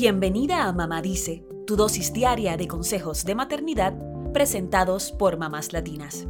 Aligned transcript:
Bienvenida 0.00 0.68
a 0.68 0.72
Mamá 0.72 1.02
Dice, 1.02 1.44
tu 1.66 1.74
dosis 1.74 2.12
diaria 2.12 2.56
de 2.56 2.68
consejos 2.68 3.24
de 3.24 3.34
maternidad 3.34 3.94
presentados 4.32 5.10
por 5.10 5.38
mamás 5.38 5.72
latinas. 5.72 6.28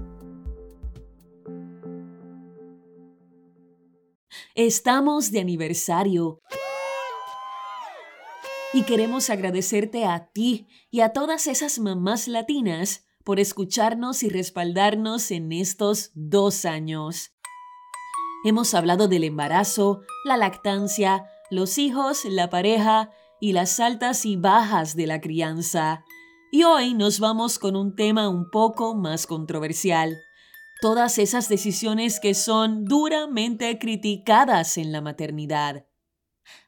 Estamos 4.54 5.32
de 5.32 5.40
aniversario 5.40 6.40
y 8.72 8.84
queremos 8.84 9.28
agradecerte 9.28 10.06
a 10.06 10.30
ti 10.32 10.66
y 10.90 11.00
a 11.00 11.12
todas 11.12 11.46
esas 11.46 11.78
mamás 11.78 12.26
latinas 12.26 13.04
por 13.22 13.38
escucharnos 13.38 14.22
y 14.22 14.30
respaldarnos 14.30 15.30
en 15.30 15.52
estos 15.52 16.10
dos 16.14 16.64
años. 16.64 17.34
Hemos 18.46 18.72
hablado 18.72 19.08
del 19.08 19.24
embarazo, 19.24 20.00
la 20.24 20.38
lactancia, 20.38 21.26
los 21.50 21.76
hijos, 21.76 22.24
la 22.24 22.48
pareja 22.48 23.10
y 23.40 23.52
las 23.52 23.80
altas 23.80 24.26
y 24.26 24.36
bajas 24.36 24.96
de 24.96 25.06
la 25.06 25.20
crianza. 25.20 26.04
Y 26.50 26.64
hoy 26.64 26.94
nos 26.94 27.20
vamos 27.20 27.58
con 27.58 27.76
un 27.76 27.94
tema 27.94 28.28
un 28.28 28.50
poco 28.50 28.94
más 28.94 29.26
controversial. 29.26 30.16
Todas 30.80 31.18
esas 31.18 31.48
decisiones 31.48 32.20
que 32.20 32.34
son 32.34 32.84
duramente 32.84 33.78
criticadas 33.78 34.78
en 34.78 34.92
la 34.92 35.00
maternidad. 35.00 35.86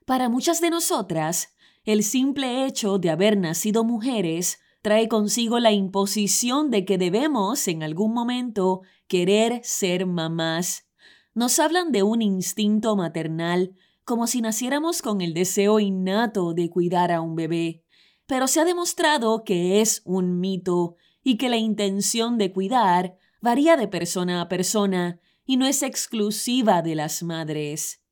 Para 0.04 0.28
muchas 0.28 0.60
de 0.60 0.70
nosotras, 0.70 1.54
el 1.84 2.02
simple 2.02 2.66
hecho 2.66 2.98
de 2.98 3.10
haber 3.10 3.36
nacido 3.36 3.84
mujeres 3.84 4.58
trae 4.82 5.08
consigo 5.08 5.58
la 5.58 5.72
imposición 5.72 6.70
de 6.70 6.84
que 6.84 6.98
debemos 6.98 7.68
en 7.68 7.82
algún 7.82 8.12
momento 8.12 8.82
querer 9.06 9.60
ser 9.62 10.06
mamás 10.06 10.90
nos 11.34 11.58
hablan 11.58 11.92
de 11.92 12.02
un 12.02 12.22
instinto 12.22 12.96
maternal, 12.96 13.74
como 14.10 14.26
si 14.26 14.40
naciéramos 14.40 15.02
con 15.02 15.20
el 15.20 15.34
deseo 15.34 15.78
innato 15.78 16.52
de 16.52 16.68
cuidar 16.68 17.12
a 17.12 17.20
un 17.20 17.36
bebé. 17.36 17.84
Pero 18.26 18.48
se 18.48 18.58
ha 18.58 18.64
demostrado 18.64 19.44
que 19.44 19.80
es 19.80 20.02
un 20.04 20.40
mito 20.40 20.96
y 21.22 21.36
que 21.36 21.48
la 21.48 21.58
intención 21.58 22.36
de 22.36 22.52
cuidar 22.52 23.14
varía 23.40 23.76
de 23.76 23.86
persona 23.86 24.40
a 24.40 24.48
persona 24.48 25.20
y 25.44 25.58
no 25.58 25.64
es 25.64 25.84
exclusiva 25.84 26.82
de 26.82 26.96
las 26.96 27.22
madres. 27.22 28.02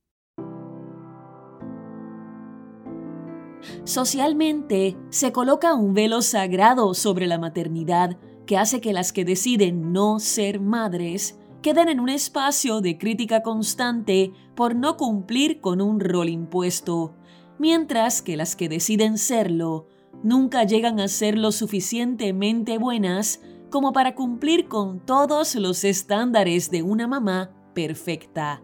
Socialmente 3.83 4.97
se 5.11 5.33
coloca 5.33 5.75
un 5.75 5.95
velo 5.95 6.23
sagrado 6.23 6.95
sobre 6.95 7.27
la 7.27 7.41
maternidad 7.41 8.20
que 8.47 8.56
hace 8.56 8.80
que 8.80 8.92
las 8.92 9.12
que 9.12 9.25
deciden 9.25 9.92
no 9.92 10.20
ser 10.20 10.61
madres 10.61 11.41
quedan 11.69 11.91
en 11.91 12.00
un 12.00 12.08
espacio 12.08 12.80
de 12.80 12.97
crítica 12.97 13.42
constante 13.42 14.33
por 14.55 14.74
no 14.74 14.97
cumplir 14.97 15.61
con 15.61 15.83
un 15.83 16.00
rol 16.00 16.30
impuesto, 16.30 17.14
mientras 17.58 18.22
que 18.22 18.38
las 18.38 18.56
que 18.56 18.70
deciden 18.70 19.19
serlo 19.19 19.86
nunca 20.22 20.64
llegan 20.64 20.98
a 20.98 21.08
ser 21.08 21.36
lo 21.36 21.52
suficientemente 21.52 22.78
buenas 22.78 23.42
como 23.69 23.92
para 23.92 24.14
cumplir 24.14 24.66
con 24.66 25.05
todos 25.05 25.56
los 25.56 25.84
estándares 25.84 26.70
de 26.70 26.83
una 26.83 27.06
mamá 27.06 27.50
perfecta. 27.74 28.62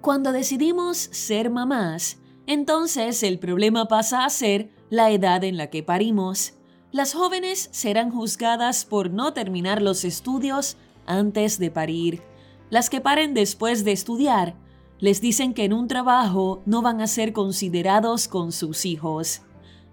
Cuando 0.00 0.32
decidimos 0.32 0.96
ser 0.96 1.50
mamás, 1.50 2.20
entonces 2.48 3.22
el 3.22 3.38
problema 3.38 3.86
pasa 3.86 4.24
a 4.24 4.30
ser 4.30 4.72
la 4.90 5.12
edad 5.12 5.44
en 5.44 5.56
la 5.56 5.70
que 5.70 5.84
parimos. 5.84 6.54
Las 6.90 7.14
jóvenes 7.14 7.68
serán 7.70 8.10
juzgadas 8.10 8.84
por 8.84 9.10
no 9.10 9.34
terminar 9.34 9.82
los 9.82 10.04
estudios 10.04 10.78
antes 11.06 11.58
de 11.58 11.70
parir. 11.70 12.22
Las 12.70 12.90
que 12.90 13.00
paren 13.00 13.34
después 13.34 13.84
de 13.84 13.92
estudiar 13.92 14.56
les 14.98 15.20
dicen 15.20 15.54
que 15.54 15.64
en 15.64 15.72
un 15.72 15.88
trabajo 15.88 16.62
no 16.66 16.82
van 16.82 17.00
a 17.00 17.06
ser 17.06 17.32
considerados 17.32 18.28
con 18.28 18.52
sus 18.52 18.84
hijos. 18.86 19.42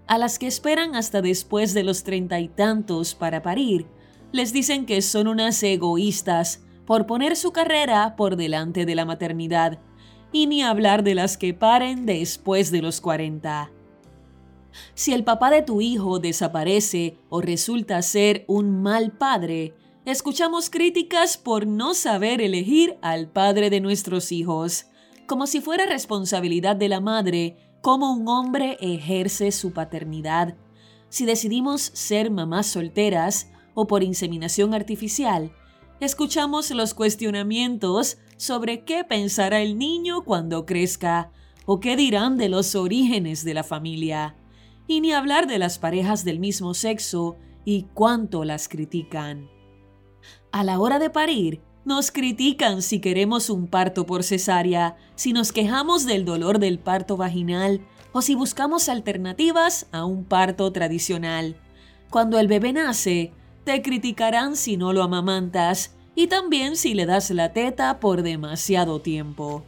A 0.06 0.18
las 0.18 0.38
que 0.38 0.46
esperan 0.46 0.94
hasta 0.94 1.22
después 1.22 1.74
de 1.74 1.84
los 1.84 2.02
treinta 2.02 2.40
y 2.40 2.48
tantos 2.48 3.14
para 3.14 3.42
parir, 3.42 3.86
les 4.32 4.52
dicen 4.52 4.86
que 4.86 5.02
son 5.02 5.28
unas 5.28 5.62
egoístas 5.62 6.62
por 6.86 7.06
poner 7.06 7.36
su 7.36 7.52
carrera 7.52 8.16
por 8.16 8.36
delante 8.36 8.86
de 8.86 8.94
la 8.94 9.04
maternidad, 9.04 9.78
y 10.32 10.46
ni 10.46 10.62
hablar 10.62 11.04
de 11.04 11.14
las 11.14 11.36
que 11.36 11.52
paren 11.52 12.06
después 12.06 12.70
de 12.70 12.80
los 12.80 13.00
cuarenta. 13.00 13.70
Si 14.94 15.12
el 15.12 15.24
papá 15.24 15.50
de 15.50 15.60
tu 15.60 15.82
hijo 15.82 16.18
desaparece 16.18 17.18
o 17.28 17.42
resulta 17.42 18.00
ser 18.00 18.44
un 18.48 18.82
mal 18.82 19.12
padre, 19.12 19.74
Escuchamos 20.04 20.68
críticas 20.68 21.38
por 21.38 21.64
no 21.64 21.94
saber 21.94 22.40
elegir 22.40 22.98
al 23.02 23.28
padre 23.28 23.70
de 23.70 23.80
nuestros 23.80 24.32
hijos, 24.32 24.86
como 25.28 25.46
si 25.46 25.60
fuera 25.60 25.86
responsabilidad 25.86 26.74
de 26.74 26.88
la 26.88 27.00
madre 27.00 27.56
cómo 27.82 28.12
un 28.12 28.26
hombre 28.26 28.78
ejerce 28.80 29.52
su 29.52 29.72
paternidad. 29.72 30.56
Si 31.08 31.24
decidimos 31.24 31.82
ser 31.82 32.32
mamás 32.32 32.66
solteras 32.66 33.52
o 33.74 33.86
por 33.86 34.02
inseminación 34.02 34.74
artificial, 34.74 35.52
escuchamos 36.00 36.72
los 36.72 36.94
cuestionamientos 36.94 38.18
sobre 38.36 38.82
qué 38.82 39.04
pensará 39.04 39.60
el 39.60 39.78
niño 39.78 40.24
cuando 40.24 40.66
crezca 40.66 41.30
o 41.64 41.78
qué 41.78 41.94
dirán 41.94 42.38
de 42.38 42.48
los 42.48 42.74
orígenes 42.74 43.44
de 43.44 43.54
la 43.54 43.62
familia. 43.62 44.34
Y 44.88 45.00
ni 45.00 45.12
hablar 45.12 45.46
de 45.46 45.60
las 45.60 45.78
parejas 45.78 46.24
del 46.24 46.40
mismo 46.40 46.74
sexo 46.74 47.36
y 47.64 47.84
cuánto 47.94 48.44
las 48.44 48.66
critican. 48.66 49.61
A 50.50 50.64
la 50.64 50.78
hora 50.78 50.98
de 50.98 51.10
parir, 51.10 51.60
nos 51.84 52.10
critican 52.10 52.82
si 52.82 53.00
queremos 53.00 53.50
un 53.50 53.66
parto 53.66 54.06
por 54.06 54.22
cesárea, 54.22 54.96
si 55.16 55.32
nos 55.32 55.52
quejamos 55.52 56.06
del 56.06 56.24
dolor 56.24 56.58
del 56.58 56.78
parto 56.78 57.16
vaginal 57.16 57.80
o 58.12 58.22
si 58.22 58.34
buscamos 58.34 58.88
alternativas 58.88 59.86
a 59.90 60.04
un 60.04 60.24
parto 60.24 60.70
tradicional. 60.72 61.56
Cuando 62.10 62.38
el 62.38 62.46
bebé 62.46 62.72
nace, 62.72 63.32
te 63.64 63.82
criticarán 63.82 64.56
si 64.56 64.76
no 64.76 64.92
lo 64.92 65.02
amamantas 65.02 65.94
y 66.14 66.26
también 66.26 66.76
si 66.76 66.94
le 66.94 67.06
das 67.06 67.30
la 67.30 67.52
teta 67.52 67.98
por 68.00 68.22
demasiado 68.22 69.00
tiempo. 69.00 69.64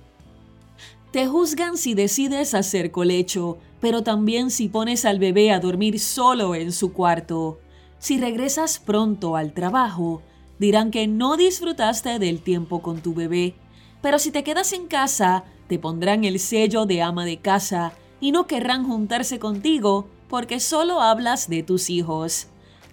Te 1.10 1.26
juzgan 1.26 1.76
si 1.76 1.94
decides 1.94 2.54
hacer 2.54 2.90
colecho, 2.90 3.58
pero 3.80 4.02
también 4.02 4.50
si 4.50 4.68
pones 4.68 5.04
al 5.04 5.18
bebé 5.18 5.52
a 5.52 5.60
dormir 5.60 6.00
solo 6.00 6.54
en 6.54 6.72
su 6.72 6.92
cuarto. 6.92 7.60
Si 7.98 8.18
regresas 8.18 8.78
pronto 8.78 9.36
al 9.36 9.52
trabajo, 9.52 10.22
dirán 10.58 10.90
que 10.90 11.06
no 11.06 11.36
disfrutaste 11.36 12.18
del 12.18 12.40
tiempo 12.40 12.82
con 12.82 13.00
tu 13.00 13.14
bebé, 13.14 13.54
pero 14.00 14.18
si 14.18 14.30
te 14.30 14.44
quedas 14.44 14.72
en 14.72 14.86
casa, 14.86 15.44
te 15.68 15.78
pondrán 15.78 16.24
el 16.24 16.38
sello 16.38 16.86
de 16.86 17.02
ama 17.02 17.24
de 17.24 17.38
casa 17.38 17.92
y 18.20 18.32
no 18.32 18.46
querrán 18.46 18.86
juntarse 18.86 19.38
contigo 19.38 20.06
porque 20.28 20.60
solo 20.60 21.00
hablas 21.00 21.48
de 21.48 21.62
tus 21.62 21.90
hijos. 21.90 22.48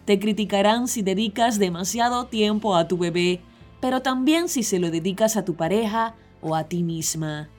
Te 0.05 0.19
criticarán 0.19 0.88
si 0.88 1.01
dedicas 1.01 1.59
demasiado 1.59 2.25
tiempo 2.25 2.75
a 2.75 2.88
tu 2.88 2.97
bebé, 2.97 3.41
pero 3.79 4.01
también 4.01 4.49
si 4.49 4.63
se 4.63 4.79
lo 4.79 4.91
dedicas 4.91 5.38
a 5.38 5.45
tu 5.45 5.55
pareja 5.55 6.16
o 6.41 6.55
a 6.55 6.66
ti 6.66 6.83
misma. 6.83 7.49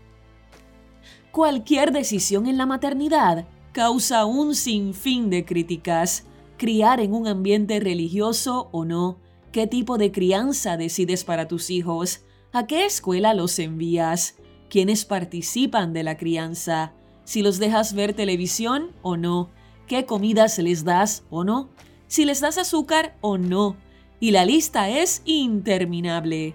Cualquier 1.31 1.93
decisión 1.93 2.47
en 2.47 2.59
la 2.59 2.67
maternidad 2.67 3.47
causa 3.73 4.27
un 4.27 4.55
sinfín 4.55 5.31
de 5.31 5.45
críticas, 5.45 6.27
criar 6.59 7.01
en 7.01 7.15
un 7.15 7.27
ambiente 7.27 7.81
religioso 7.81 8.69
o 8.71 8.85
no, 8.85 9.19
qué 9.53 9.67
tipo 9.67 9.99
de 9.99 10.11
crianza 10.11 10.77
decides 10.77 11.25
para 11.25 11.47
tus 11.47 11.71
hijos, 11.71 12.25
a 12.53 12.67
qué 12.67 12.85
escuela 12.87 13.35
los 13.35 13.59
envías, 13.59 14.37
quiénes 14.69 15.05
participan 15.05 15.93
de 15.93 16.03
la 16.03 16.17
crianza, 16.17 16.95
si 17.25 17.43
los 17.43 17.59
dejas 17.59 17.93
ver 17.93 18.15
televisión 18.15 18.91
o 19.03 19.17
no, 19.17 19.51
qué 19.87 20.07
comidas 20.07 20.59
les 20.59 20.85
das 20.85 21.25
o 21.31 21.45
no, 21.45 21.69
si 22.09 22.25
les 22.25 22.41
das 22.41 22.59
azúcar 22.59 23.17
o 23.21 23.39
no, 23.39 23.77
y 24.19 24.31
la 24.31 24.45
lista 24.45 24.89
es 24.89 25.23
interminable. 25.27 26.55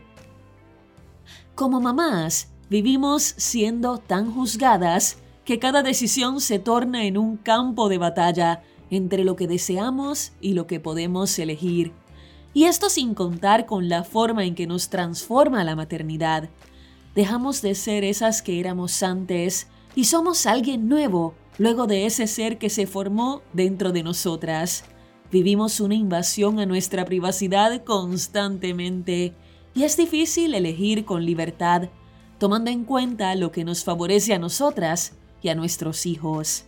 Como 1.53 1.79
mamás, 1.79 2.51
vivimos 2.69 3.23
siendo 3.37 3.99
tan 3.99 4.31
juzgadas 4.31 5.19
que 5.45 5.59
cada 5.59 5.83
decisión 5.83 6.41
se 6.41 6.59
torna 6.59 7.05
en 7.05 7.17
un 7.17 7.37
campo 7.37 7.89
de 7.89 7.97
batalla 7.97 8.63
entre 8.89 9.23
lo 9.23 9.35
que 9.35 9.47
deseamos 9.47 10.33
y 10.41 10.53
lo 10.53 10.67
que 10.67 10.79
podemos 10.79 11.37
elegir. 11.39 11.93
Y 12.57 12.63
esto 12.63 12.89
sin 12.89 13.13
contar 13.13 13.67
con 13.67 13.87
la 13.87 14.03
forma 14.03 14.43
en 14.43 14.55
que 14.55 14.65
nos 14.65 14.89
transforma 14.89 15.63
la 15.63 15.75
maternidad. 15.75 16.49
Dejamos 17.13 17.61
de 17.61 17.75
ser 17.75 18.03
esas 18.03 18.41
que 18.41 18.59
éramos 18.59 19.03
antes 19.03 19.67
y 19.93 20.05
somos 20.05 20.47
alguien 20.47 20.89
nuevo 20.89 21.35
luego 21.59 21.85
de 21.85 22.07
ese 22.07 22.25
ser 22.25 22.57
que 22.57 22.71
se 22.71 22.87
formó 22.87 23.43
dentro 23.53 23.91
de 23.91 24.01
nosotras. 24.01 24.85
Vivimos 25.31 25.79
una 25.79 25.93
invasión 25.93 26.59
a 26.59 26.65
nuestra 26.65 27.05
privacidad 27.05 27.83
constantemente 27.83 29.35
y 29.75 29.83
es 29.83 29.95
difícil 29.95 30.55
elegir 30.55 31.05
con 31.05 31.27
libertad, 31.27 31.89
tomando 32.39 32.71
en 32.71 32.85
cuenta 32.85 33.35
lo 33.35 33.51
que 33.51 33.65
nos 33.65 33.83
favorece 33.83 34.33
a 34.33 34.39
nosotras 34.39 35.13
y 35.43 35.49
a 35.49 35.53
nuestros 35.53 36.07
hijos. 36.07 36.65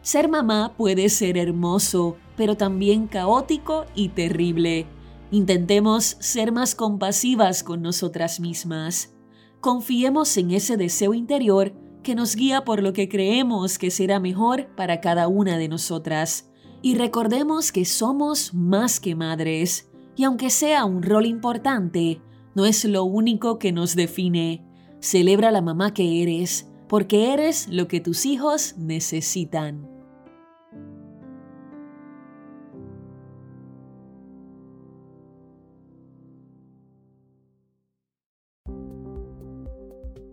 Ser 0.00 0.30
mamá 0.30 0.72
puede 0.78 1.10
ser 1.10 1.36
hermoso, 1.36 2.16
pero 2.40 2.56
también 2.56 3.06
caótico 3.06 3.84
y 3.94 4.08
terrible. 4.08 4.86
Intentemos 5.30 6.16
ser 6.20 6.52
más 6.52 6.74
compasivas 6.74 7.62
con 7.62 7.82
nosotras 7.82 8.40
mismas. 8.40 9.14
Confiemos 9.60 10.34
en 10.38 10.52
ese 10.52 10.78
deseo 10.78 11.12
interior 11.12 11.74
que 12.02 12.14
nos 12.14 12.36
guía 12.36 12.64
por 12.64 12.82
lo 12.82 12.94
que 12.94 13.10
creemos 13.10 13.76
que 13.76 13.90
será 13.90 14.20
mejor 14.20 14.74
para 14.74 15.02
cada 15.02 15.28
una 15.28 15.58
de 15.58 15.68
nosotras. 15.68 16.50
Y 16.80 16.94
recordemos 16.94 17.72
que 17.72 17.84
somos 17.84 18.54
más 18.54 19.00
que 19.00 19.14
madres, 19.14 19.90
y 20.16 20.24
aunque 20.24 20.48
sea 20.48 20.86
un 20.86 21.02
rol 21.02 21.26
importante, 21.26 22.22
no 22.54 22.64
es 22.64 22.86
lo 22.86 23.04
único 23.04 23.58
que 23.58 23.70
nos 23.70 23.94
define. 23.94 24.64
Celebra 25.00 25.50
la 25.50 25.60
mamá 25.60 25.92
que 25.92 26.22
eres, 26.22 26.70
porque 26.88 27.34
eres 27.34 27.68
lo 27.68 27.86
que 27.86 28.00
tus 28.00 28.24
hijos 28.24 28.76
necesitan. 28.78 29.89